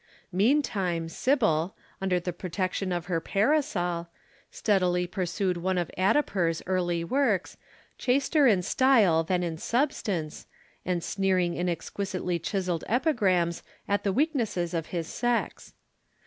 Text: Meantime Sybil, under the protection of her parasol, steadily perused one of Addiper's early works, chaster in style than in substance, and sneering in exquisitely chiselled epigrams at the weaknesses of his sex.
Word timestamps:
Meantime 0.31 1.07
Sybil, 1.07 1.75
under 2.01 2.19
the 2.19 2.33
protection 2.33 2.91
of 2.91 3.05
her 3.05 3.19
parasol, 3.21 4.07
steadily 4.49 5.05
perused 5.05 5.57
one 5.57 5.77
of 5.77 5.91
Addiper's 5.95 6.63
early 6.65 7.03
works, 7.03 7.55
chaster 7.99 8.47
in 8.47 8.63
style 8.63 9.23
than 9.23 9.43
in 9.43 9.59
substance, 9.59 10.47
and 10.83 11.03
sneering 11.03 11.53
in 11.53 11.69
exquisitely 11.69 12.39
chiselled 12.39 12.83
epigrams 12.87 13.61
at 13.87 14.03
the 14.03 14.11
weaknesses 14.11 14.73
of 14.73 14.87
his 14.87 15.05
sex. 15.05 15.75